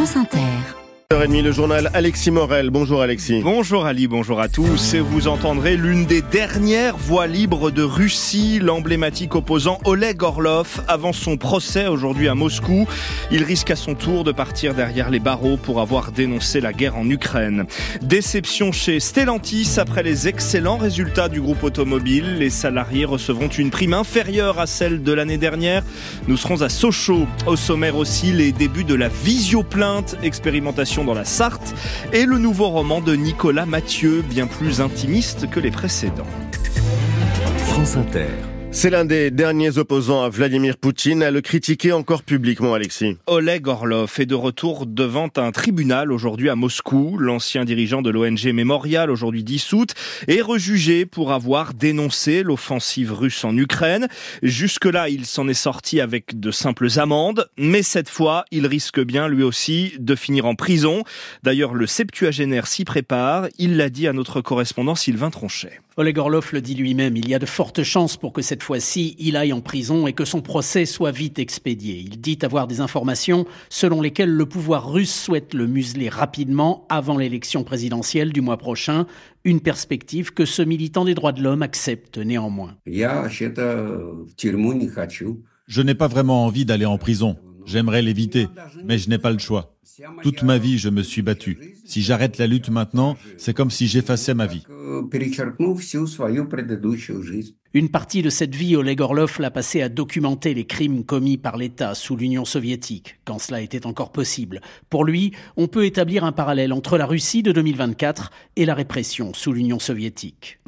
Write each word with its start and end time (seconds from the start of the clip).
France 0.00 0.16
Inter. 0.16 0.79
H 1.12 1.42
le 1.42 1.50
journal 1.50 1.90
Alexis 1.92 2.30
Morel. 2.30 2.70
Bonjour 2.70 3.02
Alexis. 3.02 3.40
Bonjour 3.42 3.84
Ali, 3.84 4.06
bonjour 4.06 4.40
à 4.40 4.48
tous. 4.48 4.94
Et 4.94 5.00
vous 5.00 5.26
entendrez 5.26 5.76
l'une 5.76 6.06
des 6.06 6.22
dernières 6.22 6.96
voix 6.96 7.26
libres 7.26 7.72
de 7.72 7.82
Russie, 7.82 8.60
l'emblématique 8.62 9.34
opposant 9.34 9.78
Oleg 9.84 10.22
Orlov, 10.22 10.84
avant 10.86 11.12
son 11.12 11.36
procès 11.36 11.88
aujourd'hui 11.88 12.28
à 12.28 12.36
Moscou. 12.36 12.86
Il 13.32 13.42
risque 13.42 13.72
à 13.72 13.76
son 13.76 13.96
tour 13.96 14.22
de 14.22 14.30
partir 14.30 14.72
derrière 14.74 15.10
les 15.10 15.18
barreaux 15.18 15.56
pour 15.56 15.80
avoir 15.80 16.12
dénoncé 16.12 16.60
la 16.60 16.72
guerre 16.72 16.96
en 16.96 17.10
Ukraine. 17.10 17.64
Déception 18.02 18.70
chez 18.70 19.00
Stellantis 19.00 19.78
après 19.78 20.04
les 20.04 20.28
excellents 20.28 20.78
résultats 20.78 21.28
du 21.28 21.40
groupe 21.40 21.64
automobile. 21.64 22.36
Les 22.38 22.50
salariés 22.50 23.04
recevront 23.04 23.48
une 23.48 23.70
prime 23.70 23.94
inférieure 23.94 24.60
à 24.60 24.68
celle 24.68 25.02
de 25.02 25.12
l'année 25.12 25.38
dernière. 25.38 25.82
Nous 26.28 26.36
serons 26.36 26.62
à 26.62 26.68
Sochaux. 26.68 27.26
Au 27.46 27.56
sommaire 27.56 27.96
aussi 27.96 28.30
les 28.30 28.52
débuts 28.52 28.84
de 28.84 28.94
la 28.94 29.08
visioplainte, 29.08 30.16
expérimentation 30.22 30.99
dans 31.04 31.14
la 31.14 31.24
Sarthe 31.24 31.74
et 32.12 32.26
le 32.26 32.38
nouveau 32.38 32.68
roman 32.68 33.00
de 33.00 33.14
Nicolas 33.14 33.66
Mathieu, 33.66 34.22
bien 34.22 34.46
plus 34.46 34.80
intimiste 34.80 35.48
que 35.50 35.60
les 35.60 35.70
précédents. 35.70 36.26
France 37.66 37.96
Inter. 37.96 38.59
C'est 38.72 38.88
l'un 38.88 39.04
des 39.04 39.32
derniers 39.32 39.78
opposants 39.78 40.22
à 40.22 40.28
Vladimir 40.28 40.76
Poutine 40.76 41.24
à 41.24 41.32
le 41.32 41.40
critiquer 41.40 41.92
encore 41.92 42.22
publiquement, 42.22 42.72
Alexis. 42.72 43.16
Oleg 43.26 43.66
Orlov 43.66 44.14
est 44.18 44.26
de 44.26 44.36
retour 44.36 44.86
devant 44.86 45.28
un 45.36 45.50
tribunal 45.50 46.12
aujourd'hui 46.12 46.48
à 46.48 46.54
Moscou. 46.54 47.18
L'ancien 47.18 47.64
dirigeant 47.64 48.00
de 48.00 48.10
l'ONG 48.10 48.46
Memorial, 48.54 49.10
aujourd'hui 49.10 49.42
dissoute, 49.42 49.94
est 50.28 50.40
rejugé 50.40 51.04
pour 51.04 51.32
avoir 51.32 51.74
dénoncé 51.74 52.44
l'offensive 52.44 53.12
russe 53.12 53.44
en 53.44 53.56
Ukraine. 53.56 54.06
Jusque-là, 54.44 55.08
il 55.08 55.26
s'en 55.26 55.48
est 55.48 55.52
sorti 55.54 56.00
avec 56.00 56.38
de 56.38 56.52
simples 56.52 57.00
amendes, 57.00 57.48
mais 57.58 57.82
cette 57.82 58.08
fois, 58.08 58.44
il 58.52 58.68
risque 58.68 59.00
bien 59.00 59.26
lui 59.26 59.42
aussi 59.42 59.94
de 59.98 60.14
finir 60.14 60.46
en 60.46 60.54
prison. 60.54 61.02
D'ailleurs, 61.42 61.74
le 61.74 61.88
septuagénaire 61.88 62.68
s'y 62.68 62.84
prépare. 62.84 63.48
Il 63.58 63.76
l'a 63.76 63.90
dit 63.90 64.06
à 64.06 64.12
notre 64.12 64.40
correspondant 64.40 64.94
Sylvain 64.94 65.30
Tronchet. 65.30 65.80
Oleg 66.00 66.16
Orlov 66.16 66.48
le 66.54 66.62
dit 66.62 66.74
lui-même, 66.74 67.14
il 67.18 67.28
y 67.28 67.34
a 67.34 67.38
de 67.38 67.44
fortes 67.44 67.82
chances 67.82 68.16
pour 68.16 68.32
que 68.32 68.40
cette 68.40 68.62
fois-ci, 68.62 69.16
il 69.18 69.36
aille 69.36 69.52
en 69.52 69.60
prison 69.60 70.06
et 70.06 70.14
que 70.14 70.24
son 70.24 70.40
procès 70.40 70.86
soit 70.86 71.10
vite 71.10 71.38
expédié. 71.38 71.98
Il 71.98 72.22
dit 72.22 72.38
avoir 72.40 72.66
des 72.66 72.80
informations 72.80 73.44
selon 73.68 74.00
lesquelles 74.00 74.32
le 74.32 74.46
pouvoir 74.46 74.90
russe 74.90 75.14
souhaite 75.14 75.52
le 75.52 75.66
museler 75.66 76.08
rapidement 76.08 76.86
avant 76.88 77.18
l'élection 77.18 77.64
présidentielle 77.64 78.32
du 78.32 78.40
mois 78.40 78.56
prochain, 78.56 79.06
une 79.44 79.60
perspective 79.60 80.32
que 80.32 80.46
ce 80.46 80.62
militant 80.62 81.04
des 81.04 81.14
droits 81.14 81.32
de 81.32 81.42
l'homme 81.42 81.60
accepte 81.60 82.16
néanmoins. 82.16 82.78
Je 85.66 85.82
n'ai 85.82 85.94
pas 85.94 86.08
vraiment 86.08 86.46
envie 86.46 86.64
d'aller 86.64 86.86
en 86.86 86.96
prison. 86.96 87.36
J'aimerais 87.70 88.02
l'éviter, 88.02 88.48
mais 88.84 88.98
je 88.98 89.08
n'ai 89.08 89.18
pas 89.18 89.30
le 89.30 89.38
choix. 89.38 89.76
Toute 90.22 90.42
ma 90.42 90.58
vie, 90.58 90.76
je 90.78 90.88
me 90.88 91.02
suis 91.02 91.22
battu. 91.22 91.76
Si 91.84 92.02
j'arrête 92.02 92.38
la 92.38 92.48
lutte 92.48 92.68
maintenant, 92.68 93.16
c'est 93.36 93.54
comme 93.54 93.70
si 93.70 93.86
j'effaçais 93.86 94.34
ma 94.34 94.46
vie. 94.46 94.64
Une 97.72 97.88
partie 97.88 98.22
de 98.22 98.30
cette 98.30 98.54
vie, 98.56 98.74
Oleg 98.74 99.00
Orlov 99.00 99.36
l'a 99.38 99.52
passé 99.52 99.82
à 99.82 99.88
documenter 99.88 100.52
les 100.52 100.66
crimes 100.66 101.04
commis 101.04 101.36
par 101.36 101.56
l'État 101.56 101.94
sous 101.94 102.16
l'Union 102.16 102.44
soviétique, 102.44 103.20
quand 103.24 103.38
cela 103.38 103.60
était 103.60 103.86
encore 103.86 104.10
possible. 104.10 104.60
Pour 104.88 105.04
lui, 105.04 105.32
on 105.56 105.68
peut 105.68 105.84
établir 105.84 106.24
un 106.24 106.32
parallèle 106.32 106.72
entre 106.72 106.98
la 106.98 107.06
Russie 107.06 107.44
de 107.44 107.52
2024 107.52 108.32
et 108.56 108.66
la 108.66 108.74
répression 108.74 109.32
sous 109.32 109.52
l'Union 109.52 109.78
soviétique. 109.78 110.58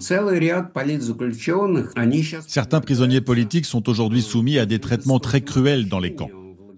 Certains 2.46 2.80
prisonniers 2.80 3.20
politiques 3.20 3.66
sont 3.66 3.88
aujourd'hui 3.88 4.22
soumis 4.22 4.58
à 4.58 4.66
des 4.66 4.78
traitements 4.78 5.18
très 5.18 5.40
cruels 5.40 5.88
dans 5.88 5.98
les 5.98 6.14
camps. 6.14 6.30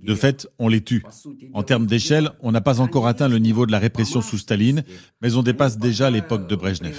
De 0.05 0.14
fait, 0.14 0.47
on 0.58 0.69
les 0.69 0.83
tue. 0.83 1.02
En 1.55 1.62
termes 1.62 1.86
d'échelle, 1.86 2.30
on 2.41 2.52
n'a 2.52 2.60
pas 2.60 2.80
encore 2.80 3.06
atteint 3.06 3.28
le 3.28 3.38
niveau 3.38 3.64
de 3.64 3.72
la 3.72 3.78
répression 3.78 4.20
sous 4.20 4.38
Staline, 4.38 4.84
mais 5.22 5.34
on 5.36 5.42
dépasse 5.42 5.78
déjà 5.78 6.10
l'époque 6.10 6.47
de 6.47 6.56
Brejnev. 6.56 6.98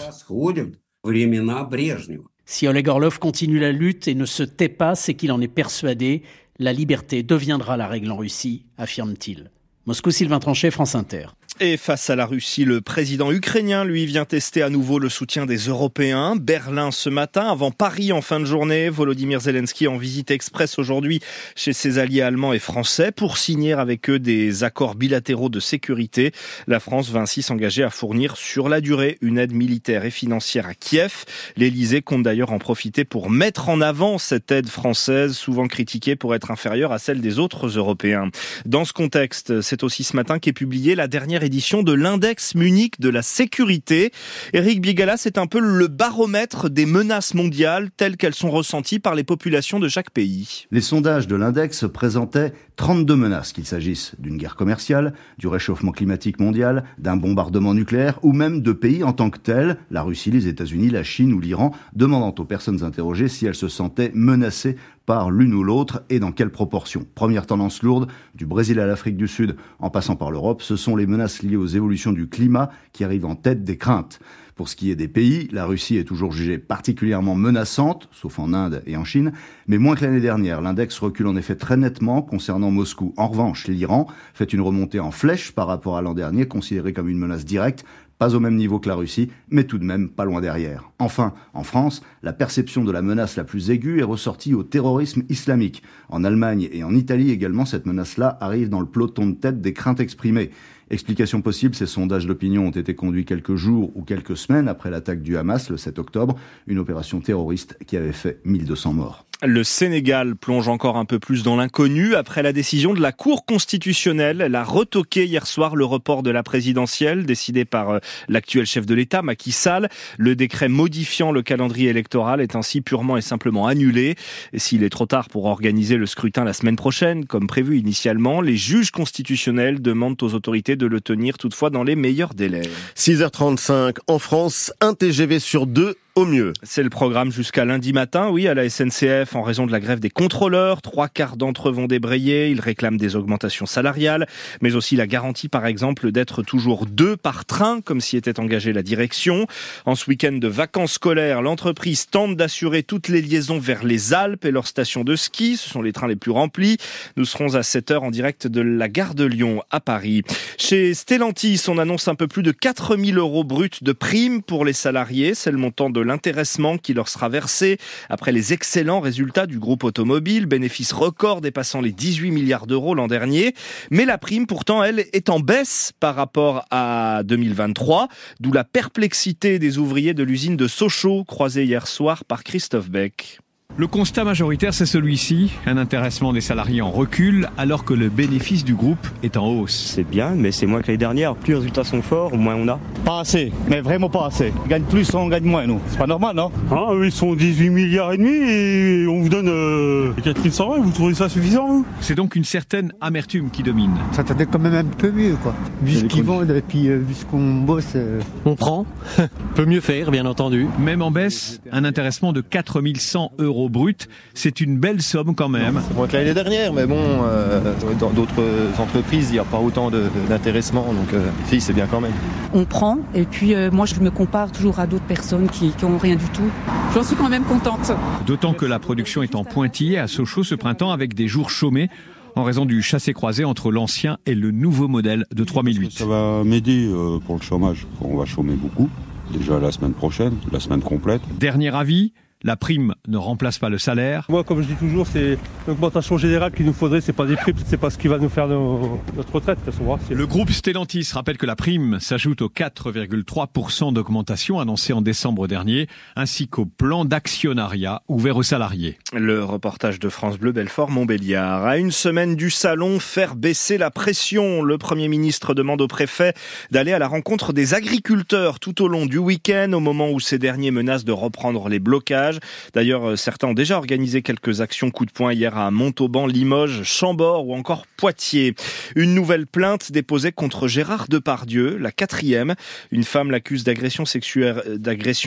Si 2.48 2.68
Oleg 2.68 2.88
Orlov 2.88 3.20
continue 3.20 3.60
la 3.60 3.72
lutte 3.72 4.08
et 4.08 4.16
ne 4.16 4.26
se 4.26 4.44
tait 4.44 4.70
pas, 4.70 4.96
c'est 4.96 5.14
qu'il 5.14 5.32
en 5.32 5.42
est 5.42 5.48
persuadé. 5.48 6.24
La 6.58 6.74
liberté 6.74 7.22
deviendra 7.22 7.78
la 7.78 7.88
règle 7.88 8.12
en 8.12 8.18
Russie, 8.18 8.66
affirme-t-il. 8.78 9.52
Moscou, 9.86 10.10
Sylvain 10.10 10.40
Tranchet, 10.40 10.72
France 10.72 10.96
Inter. 10.96 11.28
Et 11.62 11.78
face 11.78 12.10
à 12.10 12.18
la 12.18 12.26
Russie, 12.26 12.66
le 12.66 12.82
président 12.82 13.32
ukrainien, 13.32 13.86
lui, 13.86 14.06
vient 14.06 14.26
tester 14.26 14.62
à 14.62 14.70
nouveau 14.70 15.00
le 15.00 15.08
soutien 15.08 15.46
des 15.46 15.56
Européens. 15.56 16.36
Berlin 16.36 16.92
ce 16.92 17.10
matin, 17.10 17.50
avant 17.50 17.72
Paris 17.72 18.12
en 18.12 18.22
fin 18.22 18.42
de 18.42 18.46
journée. 18.46 18.90
Volodymyr 18.90 19.40
Zelensky 19.40 19.88
en 19.88 19.96
visite 19.96 20.32
express 20.32 20.78
aujourd'hui 20.78 21.22
chez 21.56 21.72
ses 21.72 21.98
alliés 21.98 22.24
allemands 22.24 22.52
et 22.52 22.60
français 22.60 23.14
pour 23.14 23.38
signer 23.38 23.72
avec 23.72 24.10
eux 24.10 24.20
des 24.20 24.66
accords 24.66 24.96
bilatéraux 24.96 25.48
de 25.48 25.62
sécurité. 25.62 26.34
La 26.68 26.82
France 26.82 27.10
va 27.10 27.22
ainsi 27.22 27.42
s'engager 27.42 27.84
à 27.84 27.90
fournir 27.90 28.36
sur 28.36 28.68
la 28.68 28.82
durée 28.82 29.18
une 29.22 29.38
aide 29.38 29.54
militaire 29.54 30.04
et 30.04 30.12
financière 30.12 30.68
à 30.68 30.74
Kiev. 30.74 31.24
L'Elysée 31.56 32.02
compte 32.02 32.24
d'ailleurs 32.24 32.52
en 32.52 32.60
profiter 32.60 33.06
pour 33.06 33.30
mettre 33.30 33.70
en 33.70 33.80
avant 33.80 34.18
cette 34.18 34.52
aide 34.52 34.68
française, 34.68 35.38
souvent 35.38 35.68
critiquée 35.68 36.18
pour 36.18 36.36
être 36.36 36.52
inférieure 36.52 36.92
à 36.92 37.00
celle 37.00 37.22
des 37.22 37.40
autres 37.40 37.78
Européens. 37.78 38.30
Dans 38.66 38.84
ce 38.84 38.92
contexte, 38.92 39.62
c'est 39.62 39.84
aussi 39.84 40.04
ce 40.04 40.18
matin 40.18 40.38
qu'est 40.38 40.52
publiée 40.52 40.96
la 40.96 41.08
dernière 41.08 41.45
édition 41.46 41.84
de 41.84 41.94
l'index 41.94 42.56
Munich 42.56 43.00
de 43.00 43.10
la 43.10 43.22
sécurité. 43.22 44.12
Eric 44.54 44.82
Bigala, 44.82 45.16
c'est 45.16 45.38
un 45.38 45.48
peu 45.48 45.60
le 45.60 45.88
baromètre 45.88 46.70
des 46.70 46.86
menaces 46.86 47.34
mondiales 47.34 47.90
telles 47.96 48.18
qu'elles 48.18 48.36
sont 48.36 48.52
ressenties 48.52 49.00
par 49.00 49.16
les 49.16 49.24
populations 49.24 49.80
de 49.80 49.88
chaque 49.88 50.10
pays. 50.10 50.66
Les 50.72 50.82
sondages 50.82 51.28
de 51.28 51.36
l'index 51.36 51.86
présentaient 51.88 52.54
32 52.76 53.16
menaces, 53.16 53.54
qu'il 53.54 53.66
s'agisse 53.66 54.14
d'une 54.20 54.38
guerre 54.38 54.56
commerciale, 54.56 55.14
du 55.38 55.48
réchauffement 55.48 55.92
climatique 55.92 56.40
mondial, 56.40 56.84
d'un 56.98 57.16
bombardement 57.16 57.74
nucléaire 57.74 58.20
ou 58.24 58.34
même 58.34 58.62
de 58.62 58.74
pays 58.74 59.04
en 59.04 59.14
tant 59.14 59.30
que 59.30 59.40
tels, 59.40 59.78
la 59.92 60.02
Russie, 60.02 60.32
les 60.32 60.48
États-Unis, 60.48 60.90
la 60.90 61.04
Chine 61.04 61.34
ou 61.34 61.40
l'Iran, 61.40 61.72
demandant 61.94 62.36
aux 62.38 62.46
personnes 62.46 62.84
interrogées 62.84 63.28
si 63.28 63.46
elles 63.46 63.56
se 63.56 63.68
sentaient 63.68 64.12
menacées 64.14 64.76
par 65.06 65.32
l'une 65.32 65.54
ou 65.54 65.64
l'autre 65.64 66.04
et 66.10 66.20
dans 66.20 66.32
quelle 66.32 66.52
proportion. 66.52 67.06
Première 67.16 67.46
tendance 67.46 67.84
lourde, 67.84 68.08
du 68.34 68.46
Brésil 68.46 68.80
à 68.80 68.88
l'Afrique 68.88 69.18
du 69.18 69.28
Sud 69.28 69.56
en 69.80 69.90
passant 69.90 70.16
par 70.16 70.32
l'Europe, 70.32 70.62
ce 70.62 70.76
sont 70.76 70.96
les 70.96 71.08
menaces 71.08 71.44
liées 71.44 71.56
aux 71.56 71.66
évolutions 71.66 72.12
du 72.12 72.28
climat 72.28 72.70
qui 72.94 73.04
arrivent 73.04 73.26
en 73.26 73.36
tête 73.36 73.64
des 73.64 73.78
craintes. 73.78 74.20
Pour 74.56 74.70
ce 74.70 74.78
qui 74.78 74.90
est 74.90 74.96
des 74.96 75.10
pays, 75.10 75.50
la 75.52 75.66
Russie 75.66 75.98
est 75.98 76.06
toujours 76.06 76.32
jugée 76.32 76.58
particulièrement 76.58 77.36
menaçante, 77.36 78.08
sauf 78.14 78.40
en 78.40 78.54
Inde 78.54 78.82
et 78.86 78.96
en 78.96 79.04
Chine, 79.04 79.34
mais 79.68 79.78
moins 79.78 79.96
que 79.96 80.06
l'année 80.06 80.22
dernière. 80.22 80.62
L'index 80.62 80.98
recule 80.98 81.28
en 81.28 81.36
effet 81.36 81.58
très 81.58 81.76
nettement 81.76 82.22
concernant 82.22 82.72
Moscou. 82.72 83.14
En 83.18 83.28
revanche, 83.28 83.68
l'Iran 83.68 84.08
fait 84.34 84.54
une 84.54 84.62
remontée 84.62 85.02
en 85.02 85.12
flèche 85.12 85.52
par 85.52 85.68
rapport 85.68 85.98
à 85.98 86.02
l'an 86.02 86.14
dernier, 86.14 86.48
considéré 86.48 86.94
comme 86.94 87.10
une 87.10 87.18
menace 87.18 87.44
directe, 87.44 87.84
pas 88.18 88.36
au 88.36 88.40
même 88.40 88.56
niveau 88.56 88.80
que 88.80 88.88
la 88.88 88.96
Russie, 88.96 89.30
mais 89.50 89.66
tout 89.66 89.78
de 89.78 89.84
même 89.84 90.10
pas 90.10 90.26
loin 90.26 90.42
derrière. 90.42 90.90
Enfin, 91.00 91.34
en 91.54 91.64
France, 91.64 92.02
la 92.24 92.34
perception 92.34 92.84
de 92.84 92.92
la 92.92 93.02
menace 93.02 93.36
la 93.36 93.44
plus 93.44 93.70
aiguë 93.72 94.00
est 94.00 94.04
ressortie 94.04 94.54
au 94.54 94.64
terrorisme 94.64 95.24
islamique. 95.30 95.84
En 96.10 96.24
Allemagne 96.24 96.70
et 96.72 96.84
en 96.84 96.96
Italie 96.96 97.32
également, 97.32 97.66
cette 97.66 97.86
menace-là 97.86 98.38
arrive 98.40 98.70
dans 98.70 98.80
le 98.80 98.86
peloton 98.86 99.28
de 99.28 99.36
tête 99.36 99.62
des 99.62 99.74
craintes 99.74 100.00
exprimées. 100.00 100.52
Explication 100.92 101.42
possible, 101.42 101.74
ces 101.74 101.88
sondages 101.88 102.28
d'opinion 102.28 102.68
ont 102.68 102.72
été 102.72 102.94
conduits 102.94 103.26
quelques 103.26 103.56
jours 103.56 103.92
ou 103.96 104.04
quelques 104.04 104.38
semaines 104.38 104.68
après 104.68 104.92
l'attaque 104.92 105.24
du 105.24 105.36
Hamas 105.36 105.70
le 105.70 105.78
7 105.78 105.98
octobre, 105.98 106.36
une 106.68 106.78
opération 106.78 107.22
terroriste 107.22 107.78
qui 107.88 107.98
avait 107.98 108.12
fait 108.12 108.40
1200 108.46 108.94
morts. 108.94 109.26
Le 109.44 109.66
Sénégal 109.66 110.38
plonge 110.38 110.70
encore 110.70 110.96
un 110.96 111.04
peu 111.04 111.20
plus 111.20 111.44
dans 111.44 111.58
l'inconnu 111.58 112.16
après 112.16 112.42
la 112.42 112.54
décision 112.54 112.94
de 112.94 113.02
la 113.02 113.12
Cour 113.12 113.46
constitutionnelle. 113.46 114.40
Elle 114.40 114.56
a 114.56 114.64
retoqué 114.64 115.26
hier 115.26 115.46
soir 115.46 115.76
le 115.76 115.84
report 115.84 116.24
de 116.24 116.32
la 116.32 116.42
présidentielle 116.42 117.26
décidé 117.26 117.66
par 117.66 117.90
euh, 117.90 118.00
l'actuel 118.30 118.66
chef 118.66 118.86
de 118.86 118.96
l'État, 118.96 119.22
Macky 119.22 119.52
Sall. 119.52 119.90
Le 120.18 120.38
décret 120.38 120.70
modifiant 120.70 121.34
le 121.34 121.42
calendrier 121.42 121.90
électoral 121.90 122.40
est 122.40 122.56
ainsi 122.56 122.80
purement 122.80 123.18
et 123.18 123.22
simplement 123.22 123.68
annulé. 123.68 124.16
S'il 124.56 124.84
est 124.84 124.90
trop 124.90 125.06
tard 125.06 125.28
pour 125.28 125.46
organiser 125.46 125.98
le 125.98 126.06
scrutin 126.06 126.46
la 126.46 126.54
semaine 126.54 126.78
prochaine, 126.78 127.26
comme 127.26 127.48
prévu 127.48 127.78
initialement, 127.78 128.40
les 128.40 128.56
juges 128.56 128.92
constitutionnels 128.92 129.82
demandent 129.82 130.22
aux 130.24 130.34
autorités 130.34 130.75
de 130.76 130.86
le 130.86 131.02
tenir 131.02 131.38
toutefois 131.38 131.70
dans 131.70 131.84
les 131.84 131.96
meilleurs 131.96 132.34
délais. 132.34 132.70
6h35 132.96 133.98
en 134.08 134.20
France, 134.20 134.74
un 134.82 134.94
TGV 134.94 135.40
sur 135.40 135.68
deux 135.68 135.96
au 136.16 136.26
mieux. 136.26 136.54
C'est 136.64 136.82
le 136.82 136.90
programme 136.90 137.30
jusqu'à 137.30 137.66
lundi 137.66 137.92
matin, 137.92 138.30
oui, 138.30 138.48
à 138.48 138.54
la 138.54 138.70
SNCF, 138.70 139.36
en 139.36 139.42
raison 139.42 139.66
de 139.66 139.72
la 139.74 139.82
grève 139.82 140.00
des 140.00 140.10
contrôleurs. 140.10 140.82
Trois 140.82 141.10
quarts 141.10 141.36
d'entre 141.36 141.68
eux 141.68 141.72
vont 141.74 141.88
débrayer. 141.88 142.50
Ils 142.50 142.62
réclament 142.62 142.98
des 142.98 143.18
augmentations 143.18 143.66
salariales, 143.66 144.26
mais 144.62 144.76
aussi 144.76 144.96
la 144.96 145.08
garantie, 145.08 145.50
par 145.50 145.66
exemple, 145.66 146.14
d'être 146.14 146.42
toujours 146.42 146.86
deux 146.86 147.18
par 147.18 147.44
train, 147.44 147.82
comme 147.82 148.00
s'y 148.00 148.16
était 148.16 148.40
engagée 148.40 148.72
la 148.72 148.82
direction. 148.82 149.46
En 149.86 149.96
ce 149.96 150.10
week-end 150.10 150.32
de 150.32 150.48
vacances 150.48 150.94
scolaires, 150.94 151.42
l'entreprise 151.42 152.08
tente 152.08 152.38
d'assurer 152.38 152.84
toutes 152.84 153.10
les 153.10 153.22
liaisons 153.22 153.60
vers 153.60 153.84
les 153.84 154.14
Alpes 154.14 154.46
et 154.46 154.52
leurs 154.52 154.68
stations 154.68 155.04
de 155.04 155.18
ski. 155.18 155.58
Ce 155.58 155.70
sont 155.70 155.82
les 155.82 155.92
trains 155.92 156.08
les 156.08 156.16
plus 156.16 156.32
remplis. 156.32 156.78
Nous 157.18 157.26
serons 157.26 157.56
à 157.56 157.64
7 157.64 157.92
heures 157.92 158.04
en 158.04 158.12
direct 158.12 158.48
de 158.48 158.62
la 158.62 158.88
gare 158.88 159.16
de 159.16 159.26
Lyon 159.26 159.64
à 159.70 159.82
Paris. 159.82 160.22
Chez 160.58 160.94
Stellantis, 160.94 161.64
on 161.68 161.78
annonce 161.78 162.08
un 162.08 162.16
peu 162.16 162.28
plus 162.28 162.44
de 162.44 162.52
4000 162.52 163.18
euros 163.18 163.44
bruts 163.44 163.70
de 163.82 163.92
primes 163.92 164.42
pour 164.42 164.64
les 164.64 164.72
salariés. 164.72 165.36
C'est 165.36 165.52
le 165.52 165.58
montant 165.58 165.90
de 165.90 166.05
l'intéressement 166.06 166.78
qui 166.78 166.94
leur 166.94 167.10
sera 167.10 167.30
versé 167.30 167.78
après 168.10 168.32
les 168.32 168.54
excellents 168.54 169.00
résultats 169.00 169.48
du 169.48 169.60
groupe 169.60 169.84
automobile, 169.84 170.46
bénéfice 170.46 170.94
record 170.94 171.42
dépassant 171.42 171.82
les 171.82 171.92
18 171.92 172.32
milliards 172.32 172.68
d'euros 172.68 172.96
l'an 172.96 173.08
dernier. 173.08 173.54
Mais 173.92 174.06
la 174.06 174.18
prime, 174.18 174.48
pourtant, 174.48 174.84
elle, 174.84 175.06
est 175.12 175.30
en 175.30 175.40
baisse 175.40 175.92
par 176.00 176.16
rapport 176.16 176.66
à 176.72 177.22
2023, 177.24 178.08
d'où 178.40 178.52
la 178.52 178.64
perplexité 178.64 179.60
des 179.60 179.78
ouvriers 179.78 180.14
de 180.14 180.24
l'usine 180.24 180.58
de 180.58 180.68
Sochaux, 180.68 181.24
croisée 181.24 181.66
hier 181.66 181.88
soir 181.88 182.26
par 182.26 182.44
Christophe 182.44 182.90
Beck. 182.90 183.40
Le 183.78 183.88
constat 183.88 184.24
majoritaire, 184.24 184.74
c'est 184.74 184.86
celui-ci. 184.86 185.52
Un 185.66 185.76
intéressement 185.76 186.32
des 186.32 186.40
salariés 186.40 186.82
en 186.82 186.92
recul, 186.92 187.50
alors 187.58 187.84
que 187.84 187.94
le 187.94 188.08
bénéfice 188.08 188.64
du 188.64 188.74
groupe 188.74 189.06
est 189.22 189.36
en 189.36 189.48
hausse. 189.48 189.92
C'est 189.94 190.06
bien, 190.10 190.30
mais 190.34 190.54
c'est 190.54 190.66
moins 190.66 190.80
que 190.82 190.88
l'année 190.88 190.98
dernière. 190.98 191.36
Plus 191.36 191.52
les 191.52 191.58
résultats 191.58 191.84
sont 191.84 192.02
forts, 192.02 192.38
moins 192.38 192.56
on 192.56 192.70
a. 192.70 192.80
Pas 193.04 193.20
assez, 193.20 193.52
mais 193.68 193.82
vraiment 193.82 194.10
pas 194.10 194.28
assez. 194.28 194.54
On 194.64 194.68
gagne 194.70 194.84
plus, 194.84 195.14
on 195.14 195.28
gagne 195.28 195.44
moins, 195.44 195.68
nous. 195.68 195.82
C'est 195.90 195.98
pas 195.98 196.08
normal, 196.08 196.38
non? 196.38 196.52
Ah, 196.72 196.92
ils 197.04 197.12
sont 197.12 197.36
18 197.36 197.70
milliards 197.70 198.14
et 198.14 198.18
demi 198.18 198.30
et 198.30 199.08
on 199.10 199.20
vous 199.22 199.28
donne 199.28 199.50
euh, 199.50 200.14
4120. 200.24 200.80
Vous 200.80 200.92
trouvez 200.92 201.14
ça 201.14 201.28
suffisant, 201.28 201.68
vous? 201.68 201.86
C'est 202.00 202.16
donc 202.16 202.38
une 202.38 202.46
certaine 202.46 202.94
amertume 203.02 203.50
qui 203.50 203.62
domine. 203.62 203.92
Ça 204.14 204.24
t'attendait 204.24 204.46
quand 204.46 204.60
même 204.60 204.74
un 204.74 204.86
peu 204.86 205.12
mieux, 205.12 205.36
quoi. 205.44 205.54
Vu 205.82 205.96
ce 205.96 206.06
qu'ils 206.06 206.24
vendent 206.24 206.50
et 206.50 206.62
puis 206.62 206.88
euh, 206.88 207.00
vu 207.06 207.14
ce 207.14 207.26
qu'on 207.26 207.56
bosse. 207.56 207.92
euh, 207.98 208.22
On 208.46 208.56
prend. 208.56 208.86
Peut 209.56 209.66
mieux 209.66 209.82
faire, 209.82 210.12
bien 210.12 210.26
entendu. 210.26 210.68
Même 210.80 211.02
en 211.02 211.12
baisse, 211.12 211.60
un 211.74 211.84
intéressement 211.84 212.32
de 212.32 212.40
4100 212.40 213.34
euros 213.40 213.55
brut, 213.70 214.08
c'est 214.34 214.62
une 214.62 214.78
belle 214.78 215.02
somme 215.02 215.36
quand 215.36 215.50
même. 215.50 215.82
C'est 215.88 215.96
moins 215.96 216.08
que 216.08 216.14
l'année 216.14 216.34
dernière, 216.34 216.74
mais 216.74 216.86
bon, 216.86 217.00
euh, 217.24 217.74
dans 218.00 218.12
d'autres 218.12 218.44
entreprises, 218.80 219.30
il 219.30 219.34
n'y 219.34 219.40
a 219.40 219.44
pas 219.44 219.60
autant 219.60 219.92
d'intéressement, 220.30 220.94
donc 220.94 221.14
euh, 221.14 221.30
si, 221.48 221.62
c'est 221.62 221.74
bien 221.74 221.88
quand 221.88 222.02
même. 222.02 222.14
on 222.54 222.66
prend 222.66 223.00
et 223.14 223.24
puis 223.24 223.54
euh, 223.54 223.72
moi 223.72 223.86
je 223.86 224.00
me 224.00 224.12
compare 224.12 224.52
toujours 224.52 224.80
à 224.80 224.88
d'autres 224.88 225.06
personnes 225.06 225.50
qui, 225.50 225.72
qui 225.72 225.86
ont 225.86 225.98
rien 225.98 226.16
du 226.16 226.26
tout. 226.26 226.50
J'en 226.94 227.04
suis 227.04 227.16
quand 227.16 227.30
même 227.30 227.44
contente. 227.44 227.92
D'autant 228.26 228.54
que 228.54 228.66
la 228.66 228.80
production 228.80 229.24
est 229.24 229.36
en 229.36 229.44
pointillé 229.44 229.98
à 229.98 230.08
Sochaux 230.08 230.44
ce 230.44 230.56
printemps 230.56 230.92
avec 230.92 231.14
des 231.14 231.28
jours 231.28 231.50
chômés 231.50 231.90
en 232.36 232.44
raison 232.44 232.66
du 232.66 232.82
chassé-croisé 232.82 233.46
entre 233.46 233.72
l'ancien 233.72 234.18
et 234.26 234.36
le 234.36 234.52
nouveau 234.52 234.88
modèle 234.88 235.26
de 235.34 235.44
3008. 235.44 235.92
Ça 235.92 236.06
va 236.06 236.44
m'aider 236.44 236.86
euh, 236.88 237.20
pour 237.20 237.36
le 237.36 237.42
chômage. 237.42 237.88
On 238.02 238.18
va 238.18 238.26
chômer 238.26 238.56
beaucoup. 238.56 238.90
Déjà 239.32 239.60
la 239.60 239.72
semaine 239.72 239.94
prochaine, 239.94 240.34
la 240.52 240.60
semaine 240.60 240.82
complète. 240.82 241.22
Dernier 241.40 241.74
avis, 241.74 242.14
la 242.46 242.56
prime 242.56 242.94
ne 243.08 243.18
remplace 243.18 243.58
pas 243.60 243.68
le 243.70 243.78
salaire. 243.78 244.26
Moi, 244.30 244.44
comme 244.46 244.62
je 244.62 244.68
dis 244.68 244.76
toujours, 244.76 245.08
c'est 245.08 245.38
l'augmentation 245.68 246.18
générale 246.18 246.52
qu'il 246.54 246.66
nous 246.66 246.74
faudrait. 246.74 247.02
C'est 247.02 247.12
pas 247.12 247.26
des 247.26 247.36
primes, 247.36 247.56
c'est 247.66 247.76
pas 247.78 247.90
ce 247.90 247.98
qui 247.98 248.08
va 248.08 248.20
nous 248.20 248.30
faire 248.30 248.48
nos- 248.48 249.02
notre 249.18 249.34
retraite. 249.34 249.60
De 249.66 249.66
toute 249.72 249.74
façon, 249.74 250.00
c'est- 250.08 250.14
Le 250.14 250.28
groupe 250.28 250.52
Stellantis 250.52 251.10
rappelle 251.14 251.38
que 251.38 251.46
la 251.48 251.56
prime 251.56 252.00
s'ajoute 252.00 252.42
aux 252.44 252.50
4,3% 252.50 253.92
d'augmentation 253.92 254.60
annoncée 254.60 254.94
en 254.94 255.02
décembre 255.02 255.48
dernier, 255.48 255.88
ainsi 256.16 256.48
qu'au 256.48 256.66
plan 256.66 257.04
d'actionnariat 257.04 258.02
ouvert 258.08 258.38
aux 258.38 258.44
salariés. 258.44 258.98
Le 259.14 259.44
reportage 259.44 260.00
de 260.00 260.10
France 260.10 260.38
Bleu 260.38 260.52
Belfort 260.52 260.92
Montbéliard. 260.92 261.66
À 261.66 261.78
une 261.78 261.92
semaine 261.92 262.36
du 262.36 262.52
salon, 262.52 263.00
faire 263.00 263.36
baisser 263.36 263.78
la 263.80 263.90
pression. 263.92 264.62
Le 264.62 264.78
Premier 264.78 265.08
ministre 265.08 265.54
demande 265.56 265.82
au 265.82 265.88
préfet 265.88 266.34
d'aller 266.72 266.94
à 266.94 267.00
la 267.00 267.08
rencontre 267.08 267.54
des 267.54 267.74
agriculteurs 267.74 268.60
tout 268.60 268.84
au 268.84 268.88
long 268.88 269.06
du 269.08 269.18
week-end, 269.18 269.72
au 269.74 269.80
moment 269.80 270.10
où 270.12 270.20
ces 270.20 270.38
derniers 270.38 270.72
menacent 270.72 271.06
de 271.06 271.12
reprendre 271.12 271.70
les 271.70 271.80
blocages. 271.80 272.35
D'ailleurs, 272.74 273.12
euh, 273.12 273.16
certains 273.16 273.48
ont 273.48 273.54
déjà 273.54 273.78
organisé 273.78 274.22
quelques 274.22 274.62
actions 274.62 274.92
coup 274.92 275.06
de 275.06 275.12
poing 275.12 275.34
hier 275.34 275.58
à 275.58 275.72
Montauban, 275.72 276.28
Limoges, 276.28 276.84
Chambord 276.84 277.48
ou 277.48 277.56
encore 277.56 277.86
Poitiers. 277.98 278.56
Une 278.96 279.14
nouvelle 279.14 279.48
plainte 279.48 279.92
déposée 279.92 280.32
contre 280.32 280.68
Gérard 280.68 281.08
Depardieu, 281.08 281.78
la 281.78 281.92
quatrième. 281.92 282.56
Une 282.92 283.04
femme 283.04 283.32
l'accuse 283.32 283.64
d'agression 283.64 284.06
sexuelle, 284.06 284.62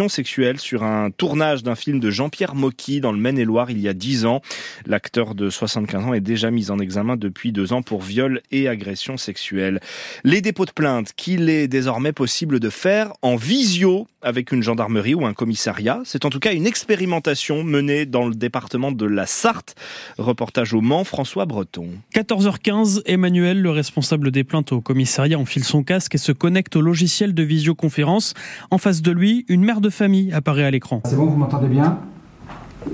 sexuelle 0.08 0.58
sur 0.60 0.82
un 0.82 1.10
tournage 1.10 1.62
d'un 1.62 1.75
film 1.75 2.00
de 2.00 2.10
Jean-Pierre 2.10 2.55
Mocky 2.55 3.00
dans 3.00 3.12
le 3.12 3.19
Maine-et-Loire 3.19 3.70
il 3.70 3.81
y 3.81 3.88
a 3.88 3.94
10 3.94 4.26
ans. 4.26 4.43
L'acteur 4.87 5.34
de 5.34 5.50
75 5.50 6.04
ans 6.04 6.14
est 6.14 6.20
déjà 6.20 6.50
mis 6.50 6.70
en 6.70 6.78
examen 6.78 7.16
depuis 7.16 7.52
deux 7.52 7.72
ans 7.72 7.82
pour 7.82 8.02
viol 8.02 8.40
et 8.50 8.69
agression 8.69 9.16
sexuelle. 9.16 9.81
Les 10.25 10.40
dépôts 10.40 10.66
de 10.66 10.72
plainte 10.72 11.12
qu'il 11.16 11.49
est 11.49 11.69
désormais 11.69 12.12
possible 12.12 12.61
de 12.61 12.70
faire 12.70 13.12
en 13.22 13.37
visio 13.37 14.06
avec 14.22 14.52
une 14.52 14.62
gendarmerie 14.62 15.14
ou 15.14 15.26
un 15.26 15.34
commissariat. 15.34 16.00
C'est 16.04 16.25
en 16.25 16.31
tout 16.31 16.40
cas 16.40 16.52
une 16.52 16.66
expérimentation 16.98 17.62
menée 17.62 18.06
dans 18.06 18.26
le 18.26 18.34
département 18.34 18.90
de 18.90 19.06
la 19.06 19.24
Sarthe. 19.24 19.76
Reportage 20.18 20.74
au 20.74 20.80
Mans, 20.80 21.04
François 21.04 21.46
Breton. 21.46 21.90
14h15, 22.12 23.02
Emmanuel, 23.06 23.62
le 23.62 23.70
responsable 23.70 24.32
des 24.32 24.42
plaintes 24.42 24.72
au 24.72 24.80
commissariat, 24.80 25.38
enfile 25.38 25.62
son 25.62 25.84
casque 25.84 26.16
et 26.16 26.18
se 26.18 26.32
connecte 26.32 26.74
au 26.74 26.80
logiciel 26.80 27.34
de 27.34 27.42
visioconférence. 27.44 28.34
En 28.72 28.78
face 28.78 29.00
de 29.00 29.12
lui, 29.12 29.44
une 29.48 29.62
mère 29.62 29.80
de 29.80 29.90
famille 29.90 30.32
apparaît 30.32 30.64
à 30.64 30.72
l'écran. 30.72 31.00
C'est 31.04 31.14
bon, 31.14 31.26
vous 31.26 31.36
m'entendez 31.36 31.68
bien? 31.68 32.00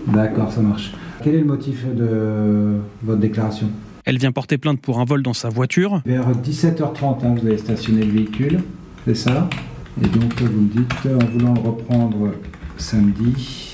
D'accord, 0.09 0.53
ça 0.53 0.61
marche. 0.61 0.93
Quel 1.23 1.37
est 1.37 1.41
le 1.41 1.47
motif 1.47 1.87
de 1.87 2.81
votre 3.03 3.21
déclaration? 3.21 3.71
Elle 4.05 4.19
vient 4.19 4.33
porter 4.33 4.59
plainte 4.59 4.83
pour 4.83 5.01
un 5.01 5.07
vol 5.07 5.23
dans 5.23 5.33
sa 5.33 5.49
voiture. 5.49 6.03
Vers 6.05 6.31
17h30, 6.31 7.25
hein, 7.25 7.37
vous 7.41 7.47
avez 7.47 7.57
stationné 7.57 8.05
le 8.05 8.13
véhicule, 8.13 8.61
c'est 9.07 9.15
ça? 9.15 9.49
Et 10.03 10.09
donc 10.09 10.43
vous 10.43 10.61
me 10.61 10.69
dites, 10.69 10.93
en 11.07 11.25
voulant 11.25 11.55
le 11.55 11.61
reprendre 11.61 12.33
samedi, 12.77 13.74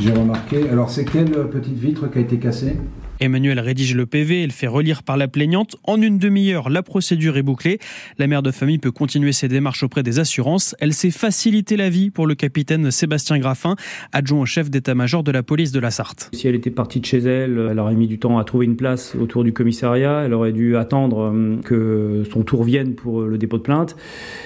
j'ai 0.00 0.12
remarqué. 0.12 0.68
Alors 0.68 0.90
c'est 0.90 1.04
quelle 1.04 1.30
petite 1.48 1.78
vitre 1.78 2.08
qui 2.10 2.18
a 2.18 2.20
été 2.20 2.38
cassée? 2.38 2.76
Emmanuel 3.18 3.58
rédige 3.60 3.94
le 3.94 4.04
PV 4.04 4.42
et 4.42 4.46
le 4.46 4.52
fait 4.52 4.66
relire 4.66 5.02
par 5.02 5.16
la 5.16 5.26
plaignante. 5.26 5.76
En 5.84 6.00
une 6.02 6.18
demi-heure, 6.18 6.68
la 6.68 6.82
procédure 6.82 7.38
est 7.38 7.42
bouclée. 7.42 7.78
La 8.18 8.26
mère 8.26 8.42
de 8.42 8.50
famille 8.50 8.78
peut 8.78 8.90
continuer 8.90 9.32
ses 9.32 9.48
démarches 9.48 9.82
auprès 9.82 10.02
des 10.02 10.18
assurances. 10.18 10.74
Elle 10.80 10.92
s'est 10.92 11.10
facilité 11.10 11.76
la 11.76 11.88
vie 11.88 12.10
pour 12.10 12.26
le 12.26 12.34
capitaine 12.34 12.90
Sébastien 12.90 13.38
Graffin, 13.38 13.76
adjoint 14.12 14.40
au 14.40 14.46
chef 14.46 14.70
d'état-major 14.70 15.22
de 15.22 15.30
la 15.30 15.42
police 15.42 15.72
de 15.72 15.80
la 15.80 15.90
Sarthe. 15.90 16.28
Si 16.34 16.46
elle 16.46 16.54
était 16.54 16.70
partie 16.70 17.00
de 17.00 17.06
chez 17.06 17.18
elle, 17.18 17.68
elle 17.70 17.78
aurait 17.78 17.94
mis 17.94 18.06
du 18.06 18.18
temps 18.18 18.38
à 18.38 18.44
trouver 18.44 18.66
une 18.66 18.76
place 18.76 19.14
autour 19.14 19.44
du 19.44 19.54
commissariat. 19.54 20.22
Elle 20.26 20.34
aurait 20.34 20.52
dû 20.52 20.76
attendre 20.76 21.32
euh, 21.32 21.56
que 21.64 22.22
son 22.30 22.42
tour 22.42 22.64
vienne 22.64 22.94
pour 22.94 23.22
le 23.22 23.38
dépôt 23.38 23.56
de 23.56 23.62
plainte. 23.62 23.96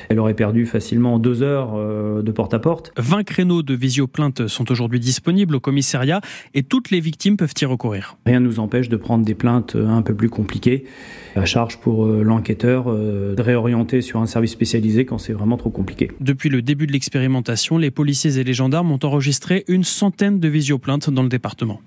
Elle 0.09 0.21
aurait 0.21 0.35
perdu 0.35 0.65
facilement 0.65 1.19
deux 1.19 1.43
heures 1.43 1.73
euh, 1.75 2.23
de 2.23 2.31
porte 2.31 2.55
à 2.55 2.61
porte. 2.61 2.93
20 2.97 3.25
créneaux 3.25 3.63
de 3.63 3.75
visioplainte 3.75 4.47
sont 4.47 4.71
aujourd'hui 4.71 5.01
disponibles 5.01 5.57
au 5.57 5.61
commissariat 5.61 6.21
et 6.55 6.63
toutes 6.63 6.93
les 6.93 7.01
victimes 7.01 7.37
peuvent 7.37 7.55
y 7.61 7.65
recourir. 7.65 8.17
Rien 8.27 8.39
ne 8.39 8.60
empêche 8.61 8.89
de 8.89 8.97
prendre 8.97 9.25
des 9.25 9.35
plaintes 9.35 9.75
euh, 9.75 9.89
un 9.89 10.03
peu 10.03 10.15
plus 10.15 10.29
compliquées, 10.29 10.85
à 11.37 11.45
charge 11.45 11.79
pour 11.79 12.07
euh, 12.07 12.23
l'enquêteur 12.23 12.85
euh, 12.87 13.35
de 13.35 13.43
réorienter 13.43 14.01
sur 14.01 14.21
un 14.21 14.27
service 14.27 14.53
spécialisé 14.53 15.05
quand 15.05 15.19
c'est 15.19 15.33
vraiment 15.33 15.57
trop 15.57 15.71
compliqué. 15.71 16.11
Depuis 16.21 16.49
le 16.49 16.62
début 16.62 16.87
de 16.87 16.93
l'expérimentation, 16.93 17.79
les 17.79 17.91
policiers 17.91 18.39
et 18.39 18.45
les 18.45 18.55
gendarmes 18.55 18.93
ont 18.93 18.99
enregistré 19.03 19.65
une 19.69 19.85
centaine 19.85 20.39
de 20.41 20.49
visioplaintes 20.49 21.11
dans 21.11 21.23
le 21.23 21.29
département. 21.29 21.81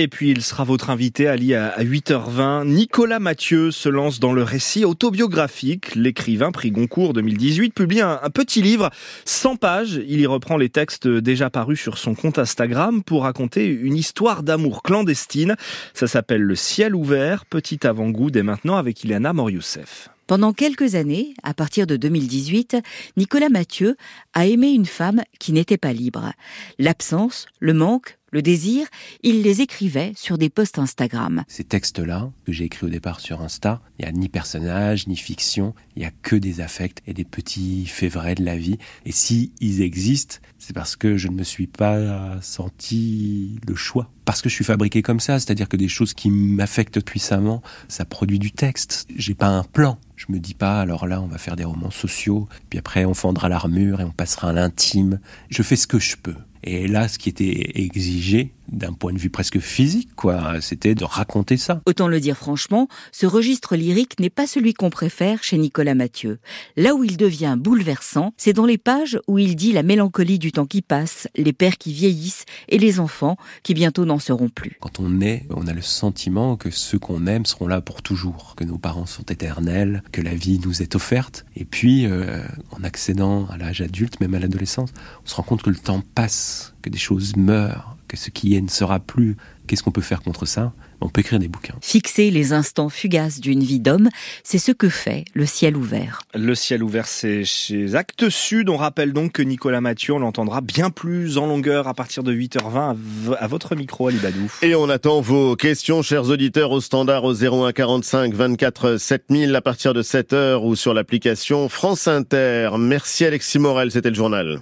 Et 0.00 0.06
puis 0.06 0.30
il 0.30 0.42
sera 0.42 0.62
votre 0.62 0.90
invité 0.90 1.26
Ali 1.26 1.56
à 1.56 1.76
8h20. 1.80 2.68
Nicolas 2.68 3.18
Mathieu 3.18 3.72
se 3.72 3.88
lance 3.88 4.20
dans 4.20 4.32
le 4.32 4.44
récit 4.44 4.84
autobiographique. 4.84 5.96
L'écrivain 5.96 6.52
prix 6.52 6.70
Goncourt 6.70 7.14
2018 7.14 7.74
publie 7.74 8.00
un, 8.00 8.20
petit 8.32 8.62
livre 8.62 8.90
100 9.24 9.56
pages. 9.56 10.00
Il 10.06 10.20
y 10.20 10.26
reprend 10.26 10.56
les 10.56 10.68
textes 10.68 11.08
déjà 11.08 11.50
parus 11.50 11.80
sur 11.80 11.98
son 11.98 12.14
compte 12.14 12.38
Instagram 12.38 13.02
pour 13.02 13.24
raconter 13.24 13.66
une 13.66 13.96
histoire 13.96 14.44
d'amour 14.44 14.84
clandestine. 14.84 15.56
Ça 15.94 16.06
s'appelle 16.06 16.42
Le 16.42 16.54
ciel 16.54 16.94
ouvert. 16.94 17.44
Petit 17.44 17.84
avant-goût 17.84 18.30
dès 18.30 18.44
maintenant 18.44 18.76
avec 18.76 19.02
Ileana 19.02 19.32
Morioussef. 19.32 20.10
Pendant 20.28 20.52
quelques 20.52 20.94
années, 20.94 21.32
à 21.42 21.54
partir 21.54 21.86
de 21.86 21.96
2018, 21.96 22.76
Nicolas 23.16 23.48
Mathieu 23.48 23.96
a 24.34 24.46
aimé 24.46 24.68
une 24.68 24.86
femme 24.86 25.22
qui 25.40 25.52
n'était 25.52 25.78
pas 25.78 25.94
libre. 25.94 26.32
L'absence, 26.78 27.46
le 27.60 27.72
manque, 27.72 28.17
le 28.30 28.42
désir, 28.42 28.86
il 29.22 29.42
les 29.42 29.62
écrivait 29.62 30.12
sur 30.14 30.36
des 30.36 30.50
posts 30.50 30.78
Instagram. 30.78 31.44
Ces 31.48 31.64
textes-là, 31.64 32.30
que 32.44 32.52
j'ai 32.52 32.64
écrits 32.64 32.86
au 32.86 32.90
départ 32.90 33.20
sur 33.20 33.40
Insta, 33.40 33.80
il 33.98 34.04
n'y 34.04 34.08
a 34.08 34.12
ni 34.12 34.28
personnage, 34.28 35.06
ni 35.06 35.16
fiction, 35.16 35.74
il 35.96 36.00
n'y 36.00 36.04
a 36.04 36.10
que 36.22 36.36
des 36.36 36.60
affects 36.60 37.00
et 37.06 37.14
des 37.14 37.24
petits 37.24 37.86
faits 37.86 38.12
vrais 38.12 38.34
de 38.34 38.44
la 38.44 38.56
vie. 38.56 38.78
Et 39.06 39.12
si 39.12 39.52
ils 39.60 39.80
existent, 39.80 40.36
c'est 40.58 40.74
parce 40.74 40.96
que 40.96 41.16
je 41.16 41.28
ne 41.28 41.34
me 41.34 41.42
suis 41.42 41.66
pas 41.66 42.40
senti 42.42 43.58
le 43.66 43.74
choix. 43.74 44.10
Parce 44.24 44.42
que 44.42 44.50
je 44.50 44.54
suis 44.54 44.64
fabriqué 44.64 45.00
comme 45.00 45.20
ça, 45.20 45.38
c'est-à-dire 45.38 45.68
que 45.68 45.78
des 45.78 45.88
choses 45.88 46.12
qui 46.12 46.28
m'affectent 46.30 47.02
puissamment, 47.02 47.62
ça 47.88 48.04
produit 48.04 48.38
du 48.38 48.52
texte. 48.52 49.06
J'ai 49.16 49.34
pas 49.34 49.48
un 49.48 49.64
plan. 49.64 49.98
Je 50.16 50.26
me 50.28 50.38
dis 50.38 50.54
pas, 50.54 50.80
alors 50.80 51.06
là, 51.06 51.22
on 51.22 51.28
va 51.28 51.38
faire 51.38 51.56
des 51.56 51.64
romans 51.64 51.92
sociaux, 51.92 52.48
puis 52.68 52.78
après 52.78 53.04
on 53.04 53.14
fendra 53.14 53.48
l'armure 53.48 54.00
et 54.00 54.04
on 54.04 54.10
passera 54.10 54.50
à 54.50 54.52
l'intime. 54.52 55.20
Je 55.48 55.62
fais 55.62 55.76
ce 55.76 55.86
que 55.86 55.98
je 55.98 56.16
peux. 56.16 56.34
Et 56.62 56.88
là, 56.88 57.08
ce 57.08 57.18
qui 57.18 57.28
était 57.28 57.72
exigé 57.74 58.52
d'un 58.70 58.92
point 58.92 59.12
de 59.12 59.18
vue 59.18 59.30
presque 59.30 59.58
physique, 59.60 60.10
quoi, 60.14 60.60
c'était 60.60 60.94
de 60.94 61.04
raconter 61.04 61.56
ça. 61.56 61.80
Autant 61.86 62.08
le 62.08 62.20
dire 62.20 62.36
franchement, 62.36 62.88
ce 63.12 63.26
registre 63.26 63.76
lyrique 63.76 64.20
n'est 64.20 64.30
pas 64.30 64.46
celui 64.46 64.74
qu'on 64.74 64.90
préfère 64.90 65.42
chez 65.42 65.58
Nicolas 65.58 65.94
Mathieu. 65.94 66.38
Là 66.76 66.94
où 66.94 67.04
il 67.04 67.16
devient 67.16 67.56
bouleversant, 67.58 68.34
c'est 68.36 68.52
dans 68.52 68.66
les 68.66 68.78
pages 68.78 69.18
où 69.26 69.38
il 69.38 69.56
dit 69.56 69.72
la 69.72 69.82
mélancolie 69.82 70.38
du 70.38 70.52
temps 70.52 70.66
qui 70.66 70.82
passe, 70.82 71.28
les 71.36 71.52
pères 71.52 71.78
qui 71.78 71.92
vieillissent 71.92 72.44
et 72.68 72.78
les 72.78 73.00
enfants 73.00 73.36
qui 73.62 73.74
bientôt 73.74 74.04
n'en 74.04 74.18
seront 74.18 74.48
plus. 74.48 74.76
Quand 74.80 75.00
on 75.00 75.20
est, 75.20 75.46
on 75.50 75.66
a 75.66 75.72
le 75.72 75.82
sentiment 75.82 76.56
que 76.56 76.70
ceux 76.70 76.98
qu'on 76.98 77.26
aime 77.26 77.46
seront 77.46 77.68
là 77.68 77.80
pour 77.80 78.02
toujours, 78.02 78.54
que 78.56 78.64
nos 78.64 78.78
parents 78.78 79.06
sont 79.06 79.24
éternels, 79.24 80.02
que 80.12 80.20
la 80.20 80.34
vie 80.34 80.60
nous 80.64 80.82
est 80.82 80.94
offerte. 80.94 81.46
Et 81.56 81.64
puis, 81.64 82.06
euh, 82.06 82.42
en 82.72 82.84
accédant 82.84 83.46
à 83.46 83.56
l'âge 83.56 83.80
adulte, 83.80 84.20
même 84.20 84.34
à 84.34 84.38
l'adolescence, 84.38 84.90
on 85.24 85.28
se 85.28 85.34
rend 85.34 85.42
compte 85.42 85.62
que 85.62 85.70
le 85.70 85.76
temps 85.76 86.02
passe, 86.48 86.74
que 86.82 86.90
des 86.90 86.98
choses 86.98 87.36
meurent, 87.36 87.96
que 88.08 88.16
ce 88.16 88.30
qui 88.30 88.56
est 88.56 88.60
ne 88.60 88.68
sera 88.68 89.00
plus. 89.00 89.36
Qu'est-ce 89.66 89.82
qu'on 89.82 89.92
peut 89.92 90.00
faire 90.00 90.22
contre 90.22 90.46
ça? 90.46 90.72
On 91.02 91.10
peut 91.10 91.20
écrire 91.20 91.38
des 91.38 91.46
bouquins. 91.46 91.74
Fixer 91.82 92.30
les 92.30 92.54
instants 92.54 92.88
fugaces 92.88 93.38
d'une 93.38 93.62
vie 93.62 93.80
d'homme, 93.80 94.08
c'est 94.42 94.58
ce 94.58 94.72
que 94.72 94.88
fait 94.88 95.26
le 95.34 95.44
ciel 95.44 95.76
ouvert. 95.76 96.22
Le 96.34 96.54
ciel 96.54 96.82
ouvert, 96.82 97.06
c'est 97.06 97.44
chez 97.44 97.94
Actes 97.94 98.30
Sud. 98.30 98.70
On 98.70 98.78
rappelle 98.78 99.12
donc 99.12 99.32
que 99.32 99.42
Nicolas 99.42 99.82
Mathieu, 99.82 100.14
on 100.14 100.20
l'entendra 100.20 100.62
bien 100.62 100.88
plus 100.88 101.36
en 101.36 101.46
longueur 101.46 101.86
à 101.86 101.92
partir 101.92 102.22
de 102.22 102.32
8h20 102.32 102.96
à, 103.38 103.46
votre 103.46 103.76
micro, 103.76 104.08
Ali 104.08 104.18
Badou. 104.18 104.50
Et 104.62 104.74
on 104.74 104.88
attend 104.88 105.20
vos 105.20 105.54
questions, 105.54 106.00
chers 106.00 106.30
auditeurs, 106.30 106.70
au 106.70 106.80
standard 106.80 107.24
au 107.24 107.34
01 107.34 107.72
45 107.72 108.32
24 108.32 108.96
7000 108.96 109.54
à 109.54 109.60
partir 109.60 109.92
de 109.92 110.02
7h 110.02 110.64
ou 110.64 110.76
sur 110.76 110.94
l'application 110.94 111.68
France 111.68 112.08
Inter. 112.08 112.70
Merci 112.78 113.26
Alexis 113.26 113.58
Morel, 113.58 113.92
c'était 113.92 114.08
le 114.08 114.16
journal. 114.16 114.60